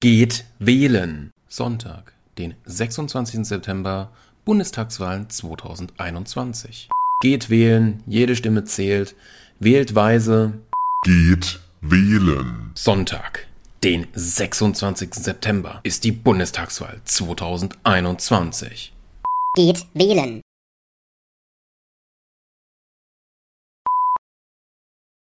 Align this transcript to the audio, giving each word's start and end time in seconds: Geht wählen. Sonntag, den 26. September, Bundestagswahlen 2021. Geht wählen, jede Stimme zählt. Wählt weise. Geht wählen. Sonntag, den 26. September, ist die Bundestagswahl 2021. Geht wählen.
Geht 0.00 0.44
wählen. 0.60 1.32
Sonntag, 1.48 2.12
den 2.38 2.54
26. 2.66 3.44
September, 3.44 4.12
Bundestagswahlen 4.44 5.28
2021. 5.28 6.88
Geht 7.20 7.50
wählen, 7.50 8.04
jede 8.06 8.36
Stimme 8.36 8.62
zählt. 8.62 9.16
Wählt 9.58 9.96
weise. 9.96 10.52
Geht 11.04 11.58
wählen. 11.80 12.70
Sonntag, 12.74 13.48
den 13.82 14.06
26. 14.14 15.14
September, 15.14 15.80
ist 15.82 16.04
die 16.04 16.12
Bundestagswahl 16.12 17.00
2021. 17.04 18.92
Geht 19.56 19.84
wählen. 19.94 20.42